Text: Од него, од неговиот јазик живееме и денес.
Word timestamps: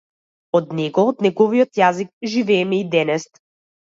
Од 0.59 0.71
него, 0.79 1.03
од 1.11 1.21
неговиот 1.27 1.81
јазик 1.81 2.11
живееме 2.33 2.81
и 2.85 2.87
денес. 2.97 3.29